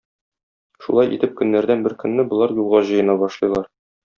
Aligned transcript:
Шулай 0.85 1.11
итеп 1.17 1.35
көннәрдән 1.41 1.85
бер 1.89 1.97
көнне 2.05 2.27
болар 2.35 2.57
юлга 2.63 2.85
җыена 2.91 3.21
башлыйлар. 3.25 3.71